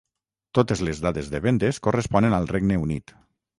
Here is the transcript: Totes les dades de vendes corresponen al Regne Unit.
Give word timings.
Totes 0.57 0.81
les 0.87 1.01
dades 1.07 1.29
de 1.35 1.43
vendes 1.45 1.81
corresponen 1.89 2.37
al 2.41 2.51
Regne 2.57 2.83
Unit. 2.89 3.17